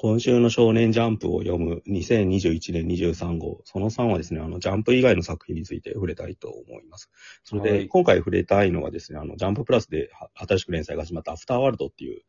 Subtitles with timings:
[0.00, 7.10] 今週の少年ジャンプを読む2021年23号、その3はですね、あの、ジャンプ以外の作品について触れたいと思います。
[7.42, 12.22] それで、はい今回触れたいのはですね、あの、ジャンププラスでは新しく連載が始まったアフターワールドっていう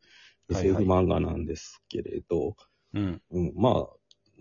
[0.52, 2.56] はいはい SF 漫画なんですけれど、
[2.92, 3.22] うん。
[3.30, 3.86] うん、まあ、なんて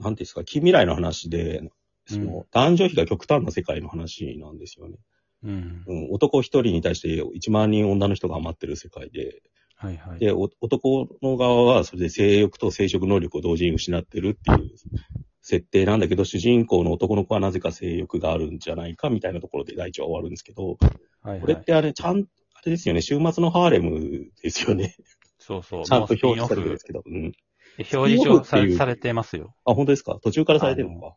[0.02, 1.62] いうんですか、近未来の話で、
[2.08, 4.98] その、うん男女比が極端な世界の話なんですよね。
[5.44, 5.84] うん。
[5.86, 9.44] うん、男一人に対して1万人女の人が余ってる世界で、
[9.82, 10.20] はいはい。
[10.20, 14.72] で、お男の側はそれで性欲と生殖能力を同時に失ってるっていう
[15.42, 20.78] 設定なんだけど、主人公の男の子はなぜか性欲があるんじゃないかみたいなところで第一話終わるんですけど、
[21.22, 21.40] はいはい。
[21.40, 24.96] これってあれ、ちゃん、あれですよね、週末のハーレムですよね。
[25.38, 25.86] そうそう。
[25.86, 27.04] ちゃんと表示されてるんですけど。
[27.06, 27.32] うん。
[27.94, 29.56] 表示されてますよ。
[29.64, 30.20] あ、本当ですか？
[30.22, 31.16] 途中からされてるのか。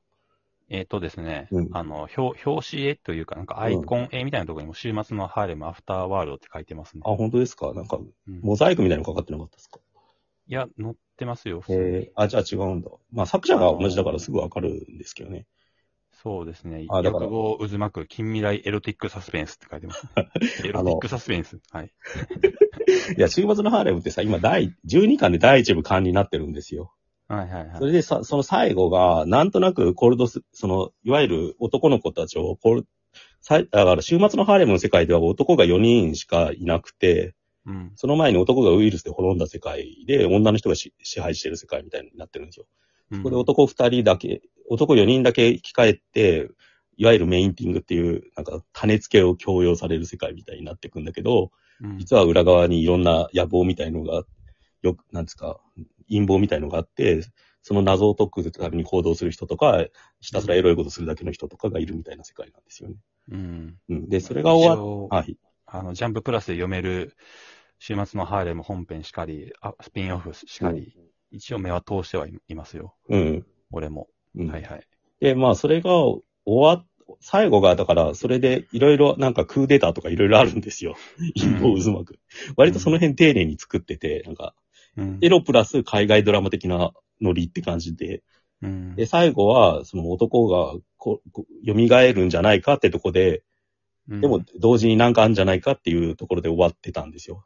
[0.73, 7.03] えっ、とですね、うんあの、表、表紙絵というか、なんかアイコン絵みたいなところにも、週末のハーレムアフターワールドって書いてますね。
[7.05, 7.75] あ、本当ですか？
[7.75, 9.81] なんか、うんモザイクみたいなのかかってなかったですか？
[10.49, 12.91] いや、載ってますよ、普通にえー、あ、じゃあ違うんだ。
[13.13, 15.47] まあ作者が同じだからすぐわかるんですけどね。
[16.23, 16.87] そうですね。
[16.89, 20.07] あだから欲望渦巻く近未来エロティックサスペンスって書いてます。
[20.65, 21.59] エロティックサスペンス。
[21.71, 21.91] はい。
[23.19, 26.95] いや、週末のハーレムってさ、今第、12巻で第1部完になってるんですよ。
[27.37, 27.79] はいはいはい。
[27.79, 32.87] それでさ、その最後が、なんとなくコールドス、その、いわゆる男の子たちを、コール、
[33.41, 37.93] さいだから週末のハーレムの世界では男が4人しかいなくて、うん。
[37.95, 42.67] その前に男がウイルスで滅んだ世界で、女の人がし支配してる世界みたいになってるんですよ。
[43.11, 46.51] うんここで男2人だけ、男4人だけ生き返って、
[46.97, 54.23] いわゆるメインティングっていう、なんか種付けを強要される世界みたいになっていくんだけど、うん実は裏側にいろんな野望みたいのが、
[54.83, 55.61] よく、なんですか、
[56.09, 57.23] 陰謀みたいのがあって、
[57.63, 59.85] その謎を解くために行動する人とか、
[60.21, 62.97] ひたすらエロいことするだけの人とかがいるみたいな世界なんですよね。
[63.31, 63.79] うん。
[63.89, 64.09] うん。
[64.09, 65.37] で、それが終わっはい。
[65.67, 67.17] あの、ジャンププラスで読める、
[67.79, 70.95] 週末のハーレム本編しかり、あスピンオフしかり、
[71.31, 72.95] 一応目は通してはいいますよ。
[73.09, 73.47] うん。
[73.71, 74.09] 俺も。
[74.37, 74.49] うん。
[74.49, 74.87] はいはい。
[75.21, 76.87] で、まあ、それが終わっ、
[77.21, 80.97] 最後が、だから、それで、いろいろ、なんか、クーデターとかいろいろあるんですよ。
[81.37, 82.19] 陰謀渦巻く。
[82.57, 84.55] 割とその辺丁寧に作ってて、なんか、
[84.97, 85.19] うん。
[85.21, 88.23] エロプラス海外ドラマ的なノリって感じで、
[88.63, 88.95] うん。
[88.95, 93.43] で、最後は、その男がここ蘇るんじゃないかってとこで、
[94.09, 97.45] うんでも、同時になんかあるんじゃないかっていうところで終わってたんですよ。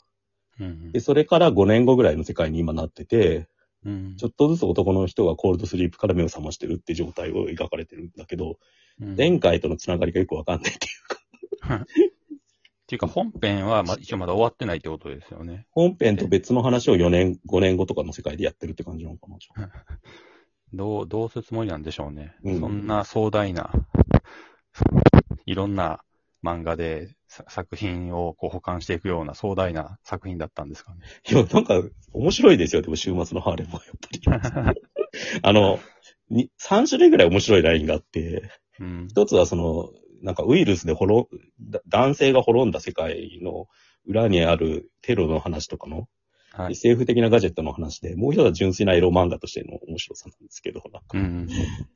[0.58, 3.48] うんで、それから5年後ぐらいの世界に今なってて、
[3.84, 4.16] うん。
[4.16, 8.58] ちょっとずつ男の人がコールドスリープから目を覚ましてるって状態を描かれてるんだけど、
[9.00, 11.86] うん前回とのつながりがよくわかんないっていうか、
[12.86, 15.66] っていうか、本編は、ま、一応まだ終わってないってことですよね。
[15.72, 19.38] 本編と別の話を4年、5年後とかの世界でやってるって感じなのかな。
[20.72, 22.36] どう、どうするつもりなんでしょうね。
[22.44, 23.72] うんそんな壮大な、
[25.46, 26.04] いろんな
[26.44, 31.00] 漫画でさ作品をこう保管していくような壮大な作品だったんですかね。
[31.28, 31.82] いや、なんか、
[32.12, 34.76] 面白いですよ、でも週末のハーレムはやっぱり。
[35.42, 35.80] あの、
[36.30, 38.48] に3種類ぐらい面白いラインがあって、
[38.78, 39.08] うん。
[39.10, 39.90] 一つはその、
[40.22, 41.26] なんかウイルスで滅、
[41.60, 43.66] だ男性が滅んだ世界の
[44.06, 46.08] 裏にあるテロの話とかの、
[46.52, 46.72] はい。
[46.72, 51.46] SF 的なガジェットの話で、もう一つは純粋なエロ漫画としての面白さなんですけど、なんかうん。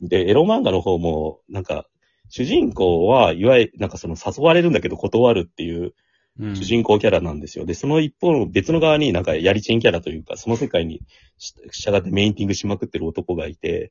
[0.02, 1.86] で、エロ漫画の方も、なんか、
[2.28, 5.94] 主人公はいわゆる、なんかその誘われるんだけど断るっていう
[6.38, 7.66] うん主人公キャラなんですよ。
[7.66, 11.02] で、その一方の別の側になんかやりちんキャラというか、その世界に
[11.38, 13.90] し従ってメインティングしまくってる男がいて、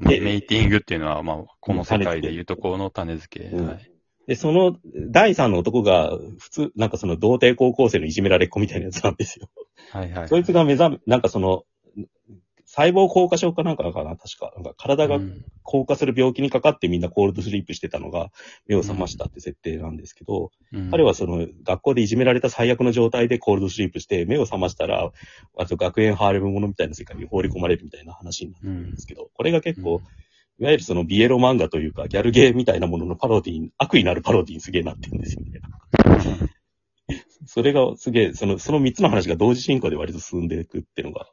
[0.00, 3.46] メイティングっていうのは、まあ、この世界でいうとこの種付け。
[3.46, 3.92] うんはい。
[4.26, 4.76] で、その
[5.10, 9.48] 第三の男が普通、なんかその童貞高校生のいじめられっ子みたいなやつなんですよ。
[9.90, 10.28] はいはい。
[10.28, 11.64] そいつが目覚め、なんかその、
[12.78, 14.52] 細胞硬化症かなんかかな、確か。
[14.54, 15.44] なんか体がうん。
[15.70, 18.30] 硬化する病気にかかってみんなコールドスリープしてたのが
[18.66, 20.90] 目を覚ましたって設定なんですけど、うん。
[20.90, 25.10] 彼はその学校でいじめられた最悪の状態でコールドスリープして目を覚ましたら、
[25.58, 30.00] あと学園ハーレムものみたいな世界に放り込まれるみたいな話になるんですけど、これが結構、
[30.60, 35.60] いわゆるそのビエロ漫画というかギャルゲーみたいなもののパロディー、悪意のあるパロディーにすげえなってるんですよね。
[37.46, 41.26] それがすげえ、その、その三つの話が同時進行で割と進んでいくっていうのが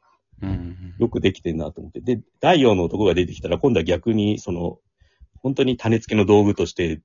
[1.00, 2.02] よくできてんなと思って。
[2.02, 4.80] で、第4の男が出てきたら、今度は逆に、その、
[5.42, 7.02] 本当に種付けの道具として、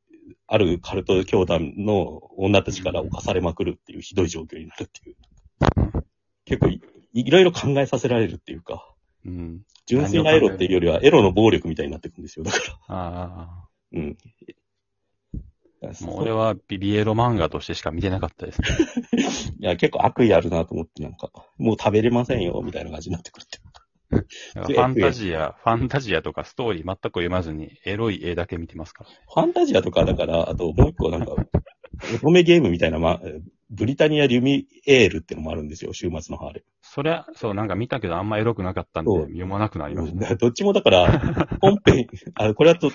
[0.46, 5.16] あるカルト教団の女たちから侵されまくるっていうひどい状況になるっていう。
[6.44, 6.80] 結構い、
[7.12, 8.94] いろいろ考えさせられるっていうか、
[9.24, 9.60] うん。
[9.86, 12.44] 純粋なエロっていうよりは、エロの暴力みたいになってくんですよ。
[12.44, 12.78] だから。
[12.88, 14.16] あうん。
[15.82, 18.68] あ、もう俺はビビエロ漫画としてしか見てなかったですね。
[19.60, 23.58] いや、結構悪意あるなと思って、なんか、もう食べれませんよ、みたいな感じになってくるって
[24.54, 29.16] ファンタジア、ファンタジアとかストーリー全く読まずに、エロい絵だけ見てますからね。
[29.32, 31.32] ファンタジアとかだから、あともう一個なんか、
[32.14, 33.20] 乙女ゲームみたいな、ま、
[33.70, 40.08] ブリタニア・リュミエールってのもあるんですよ、週末のハーレそりゃ、そう、なんか見たけどあんまエロくなかったんでそう読まなくなりまム。
[40.08, 41.20] しうんどっちもだから、
[41.62, 42.90] 本編、あこれはと、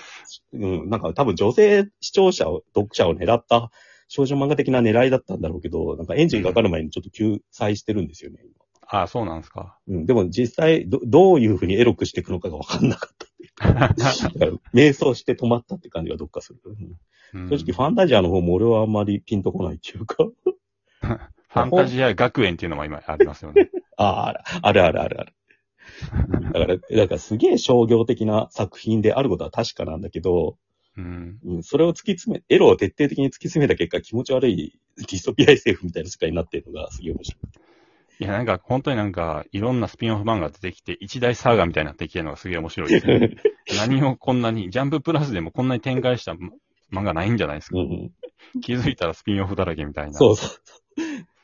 [0.52, 3.70] うん、なんか多分女性視聴者を、読者を狙った
[4.08, 8.38] 少女漫画的な狙いだったんだろうけど、なんかエンジンかかる前にちょっと救済してるんですよね。
[8.88, 8.98] た。
[8.98, 9.78] ああ、そうなんですか。
[9.88, 14.38] うん、でも実際ど、どういうふうにエロくしていくのかがわかんなかったっていう。
[14.38, 16.60] だから瞑想して止まったって感じがどっかする。
[16.64, 16.96] うんうん
[17.48, 20.16] 正直、ファンタジアの方も俺はあんまりピンとこないっていうか。
[21.48, 23.70] ファンタジア学園っていうのも今ありますよね。
[23.96, 25.32] ああ、あるあるあるある。
[26.52, 30.58] だから、だからすげえ商業的な作品であることは確かなんだけど、
[30.96, 31.38] うん。
[31.44, 37.48] うん、それを突き詰め、エロを徹底的に突き詰めた結果気持ち悪いディストピア SF みたいな世界になっているのがすげえ面白い。
[38.18, 43.36] いや、なんか、本当になんか、いろんなスピンオフ漫画出てきて、一大サーガみたいになってきてるのがすげえ面白いですね。
[43.76, 46.32] 何をこんなに、ジャンププラスでもこんなに展開した
[46.90, 47.78] 漫画ないんじゃないですか？
[47.78, 47.84] うん
[48.54, 50.14] うん、気づいたらスピンオフだらけみたいな。
[50.14, 50.80] そうそうそう。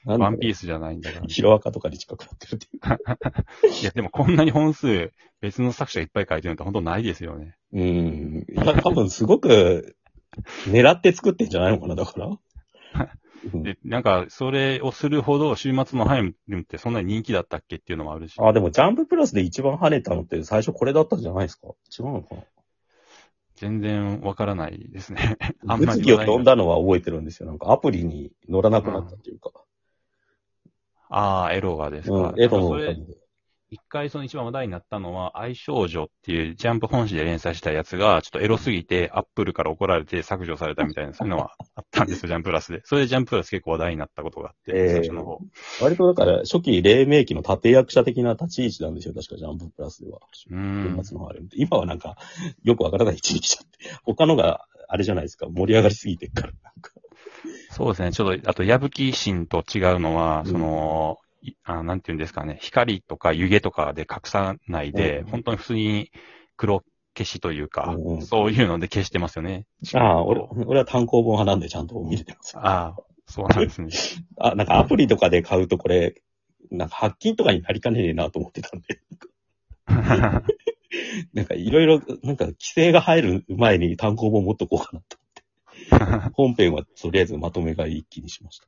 [0.05, 1.27] ワンピースじゃないんだから。
[1.27, 2.81] ヒロアカとかに近くなってるっていう。
[3.83, 7.57] いや、でもこんなに本数、別の作者いっぱい書いてるのって本当ないですよね。
[7.73, 8.47] うん。
[8.49, 9.97] いや、多分すごく
[10.67, 12.27] 狙って作ってんじゃないのかな、だから。
[13.53, 18.37] うんで、なんか、それをするほど、週末のハイムってそんなに人気だったっけっていうのもあるし。
[18.39, 21.67] あ、でもジャンププラスで一番跳ねたのって最初これだったんじゃないですか
[21.99, 22.43] 違うのかな
[23.57, 25.37] 全然わからないですね。
[25.67, 27.49] あんまり物議を飛んだのは覚えてるんですよ。
[27.49, 29.53] なんかアプリに乗らなくなったっていうか。
[31.15, 32.15] ああ、エロがですか。
[32.15, 33.23] うん、エロのそれおかげ、で。
[33.73, 42.83] 一回その一番話題になったのは、愛少女っていうジャンプ本誌で連載したやつが、ちょっとエロすぎて、アップルから怒られて削除されたみたいな、そういうのはあったんですよ、 ジャンププラスで。
[42.85, 45.39] それでジャンププラス結構話題になったことがあって、えー最初の方。
[45.83, 49.15] 割とだから初期黎明期の立役者的な立ち位置なんですよ。
[49.15, 50.19] 確かジャンププラスでは。
[50.51, 51.03] うーん
[51.55, 52.17] 今はなんか、
[52.63, 53.79] よくわからない位置に来ちゃって。
[54.05, 55.47] 他のが、あれじゃないですか。
[55.49, 56.53] 盛り上がりすぎてっから。
[56.63, 56.92] なんか
[57.73, 58.13] そうですね。
[58.13, 66.13] ちょっと、あと、矢吹神と違うのは、うんその、いあなんていうんですかね、光とか湯気とかで隠さないで、うん本当に普通に
[66.57, 66.85] 黒
[67.17, 69.67] 消しというか、うんうんそういうので消してますよね。
[69.95, 72.59] ああ、俺、俺は単行本派なんでちゃんと見れてます。
[72.59, 72.97] ああ、
[73.27, 73.89] そうなんですね。
[74.39, 76.23] あ、なんかアプリとかで買うとこれ、
[76.71, 79.01] なんか発金とかになりかねねえなと思ってたんで。
[81.33, 85.22] なんかいろいろ、なんか規制が入る前に単行本持っとこうかなと。
[86.35, 88.67] 本編はとりあえずまとめ買い一気にしました。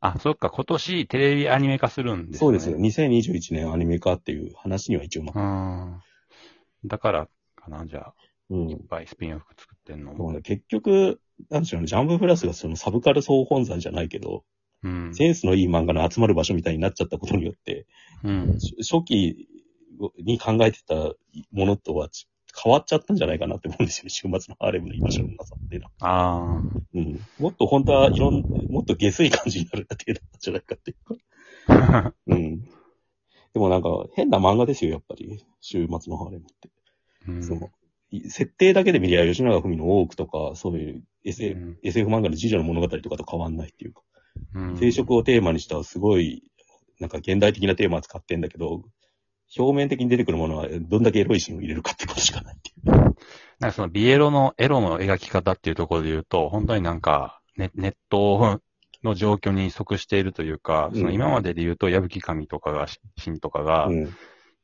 [0.00, 2.38] あ、そっか、今年テレビアニメ化するんですね。
[2.38, 2.76] そうですよ。
[2.76, 6.88] 2021年アニメ化っていう話には一応なっうん。
[6.88, 8.14] だからかな、じゃあ、
[8.50, 10.12] うんいっぱいスピンオフ作ってんの。
[10.12, 14.44] もうね結局、なんでしょうね、ジャンププラスがそのサブカル総本山じゃないけど、
[14.82, 15.14] うん。
[15.14, 17.86] センスのいい漫画の集まる場所みたいになっちゃったことによって、
[18.22, 18.60] うん。
[18.60, 19.48] し初期
[20.18, 22.28] に考えてたものとはち
[22.62, 24.08] 変わっちゃったんじゃないかなって思うんですよ。
[24.10, 25.92] 週末のハーレムの居場所のなさっていうのは。
[26.00, 26.62] あ
[26.94, 27.20] うん。
[27.38, 31.16] もっと本当はいろん、もっと下水感じになるだけだったんじゃないかっていうか。
[31.68, 32.14] あ。
[32.26, 32.62] うん。
[32.62, 35.44] でもなんか変な漫画ですよ、やっぱり。
[35.60, 36.70] 週末のハーレムって。
[37.28, 37.70] うんその、
[38.10, 44.02] い設定だけで見りゃ吉永文の多くとか、そういう SF,、うん SF 漫画の次女の物語とかと変わんないっていうか。
[44.54, 46.42] うん定食をテーマにしたすごい、
[47.00, 48.84] なんか現代的なテーマを使ってんだけど、
[49.56, 52.90] 表面的に出てくるものはどんだけエロいシーンを入れるかってことしかないっていう。
[52.90, 58.60] なんかそのビエロのエロの描き方っていうところで言うと、本当になんかネネット
[59.02, 62.86] の状況に即しているというか、うんその今までで言うと矢吹神とかが、
[63.22, 64.14] 神とかが、うん。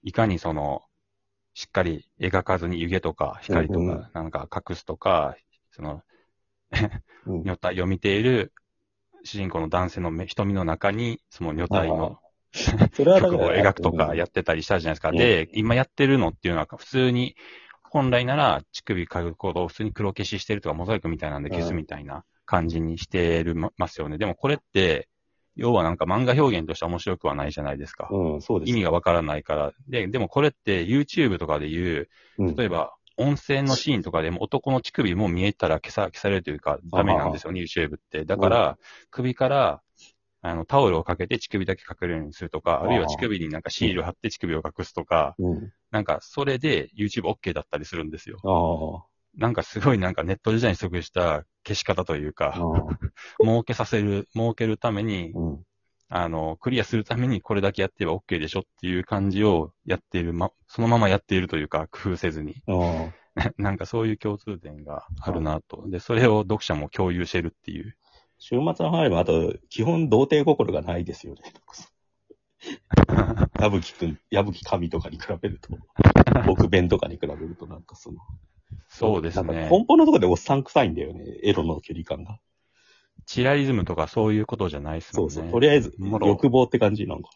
[0.02, 0.82] いかにその、
[1.54, 5.36] しっかり描かずに湯気とか光とかなんか隠すとか、
[5.70, 6.00] その、うん
[7.26, 8.52] 女体を見ている
[9.24, 12.18] 主人公の男性の目瞳の中に、その女体の
[12.94, 15.10] それはだ曲を描くとかやっってたりしたじゃないですか。
[15.10, 17.36] うんで、今やってるのっていうのは普通に、
[17.82, 24.16] 本来なら乳首嗅ぐことを普通に黒消ししてるとかモザイクみたいなんで消すみたいな感じにしてるまますよね。
[24.16, 25.08] でもこれって、
[25.56, 28.08] 要はなんか漫画表現としては面白くはないじゃないですか。
[28.10, 28.70] うん、そうです。
[28.70, 29.72] 意味がわからないから。
[29.88, 38.24] で、でもこれって YouTube とかで言う、うん例えば音声のシーンとかでも男の乳首も見えたら消さ、消されるというかダメなんですよね、YouTube って。
[38.24, 38.78] だから、
[39.10, 39.82] 首から、
[40.42, 45.72] あの、タオルをかけて乳首だけ隠れるようにするとか、あるいは乳首になんかシール貼って乳首を隠すとか、うん。
[45.90, 48.38] なんかそれで YouTube OK だったりするんですよ。
[48.44, 49.06] あ
[49.36, 53.44] なんかすごいなんかネット時代に即した消し方というか、あ。
[53.44, 55.62] 儲けさせる、儲けるために、うん。
[56.12, 62.62] あの、クリアするためにこれだけやってれば OK でしょっていう感じをやっている、ま、そのままやっているというか、工夫せずに。
[63.58, 65.88] なんかそういう共通点があるなと。
[65.88, 67.96] で、それを読者も共有してるっていう。
[68.40, 71.42] 週末のハーレム、あと、基本童貞心がないですよね。
[73.60, 75.76] 矢吹くん、矢吹神とかに比べると、
[76.46, 78.18] 僕弁とかに比べるとなんかその、
[78.88, 79.68] そうですね。
[79.70, 82.40] 根本のところでおっさん臭いんだよね、エロの距離感が。
[83.26, 85.34] チラリズムとかそういうことじゃないっすもんね。
[85.34, 85.52] そうそう。
[85.52, 87.30] とりあえず、欲望って感じなんか。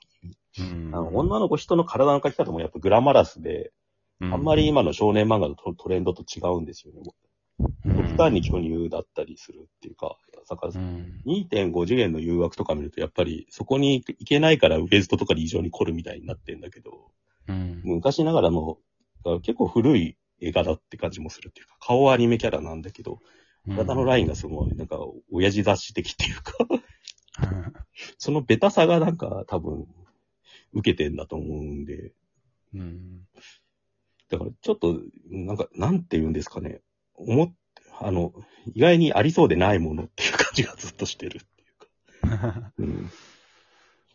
[0.58, 3.72] うんあの女の子人の体の描き方もやっぱグラマラスで、
[4.20, 7.02] あんまり、今の少年漫画のトトレンドと違うんですよね。
[7.02, 10.16] うん極端に巨乳だったりするっていうか、
[10.48, 11.22] だからうん。
[11.26, 17.10] 2.5次元の誘惑とか見ると、やっぱりそこに行けないからウエストとかに異常に凝るみたいになってんだけど、
[17.48, 17.80] うん。
[17.84, 18.78] 昔ながらの、
[19.42, 23.20] 結構古い映画だって感じもするっていうか、顔はアニメキャラなんだけど、
[23.68, 24.98] 体のラインがすごい、なんか、
[25.32, 26.52] 親父雑誌的っていうか、
[28.18, 29.86] そのベタさがなんか多分、
[30.72, 32.12] 受けてんだと思うんで、
[32.74, 33.26] うん。
[34.28, 36.82] だからちょっと、なんか、なんて言うんですかね、
[37.14, 37.54] 思っ、
[38.00, 38.32] あの、
[38.74, 41.66] 意外にありそうでないものっていう感じがずっとしてるってい
[42.34, 42.72] うか。
[42.78, 43.10] うん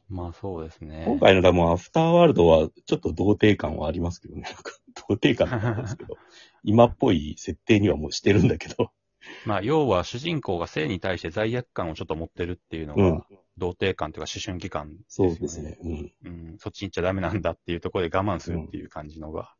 [0.09, 1.03] まあそうですね。
[1.05, 4.41] 今回のでもアフターワールドはちょっと童貞感はありますけどね。
[4.41, 4.71] なんか
[5.07, 6.17] 童貞感なんですけど、
[6.63, 8.91] 今っぽい設定にはもうしてるんだけど。
[9.45, 13.23] まあ要は主人公が性に対して罪悪感をちょっと持ってるっていうのが、うん。
[13.59, 15.77] 童貞感というか思春期感ですよそうですね。
[15.83, 16.13] うん。
[16.23, 19.53] うん、そっちに行っちゃダメなんだっていうところで我慢するっていう感じのが。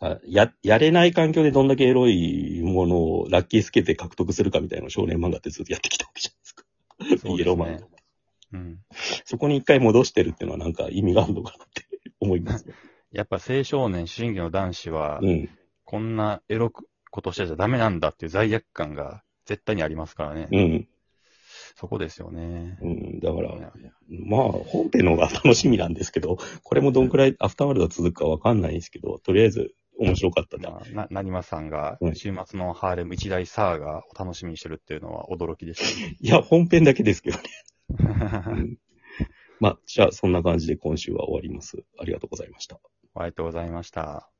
[0.00, 6.64] あや、やれない環境でどんだけエロいものをラッキーつけて獲得するかみたいな少年漫画ってずっとやってきたわけじゃないですか。
[6.98, 7.56] そうですねイエロ。
[8.52, 8.78] うん。
[9.24, 11.86] そこに一回戻してるっていうのはなんか意味があるのかなって
[12.20, 12.74] 思いますね。
[13.12, 15.48] やっぱ青少年、思春期の男子は、うん。
[15.84, 20.48] こんなエロくことしてちゃダメなんだっていう罪悪感が絶対にありますからね。
[20.52, 20.88] うん。
[21.76, 22.78] そこですよね。
[22.82, 23.20] うん。
[23.20, 23.72] だから、
[24.08, 30.68] まあ、本編の方が楽しみなんですけど、これもどんくらいアフターワールド続くかわかんないんですけど、とりあえず面白かったんで。
[30.68, 35.82] まあ、な、なにまさんがうん、週末のハーレム一大サーガを楽しみにしてるっていうのは驚きでし
[36.20, 37.44] いや、本編だけですけどね。
[37.96, 38.44] たね。
[38.46, 38.78] うん
[39.60, 41.84] まあ、じゃあ、そんな感じで今週は終わります。
[41.98, 42.80] ありがとうございました。
[43.14, 44.30] ありがとうございました。